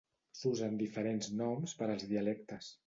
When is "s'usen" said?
0.39-0.79